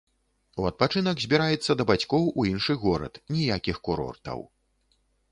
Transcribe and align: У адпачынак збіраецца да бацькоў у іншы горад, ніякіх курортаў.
У 0.61 0.63
адпачынак 0.69 1.19
збіраецца 1.25 1.75
да 1.81 1.85
бацькоў 1.91 2.23
у 2.43 2.45
іншы 2.51 2.73
горад, 2.85 3.13
ніякіх 3.35 3.77
курортаў. 3.89 4.39